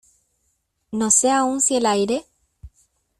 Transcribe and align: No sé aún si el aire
No 0.91 1.11
sé 1.11 1.29
aún 1.29 1.61
si 1.61 1.75
el 1.75 1.85
aire 1.85 2.25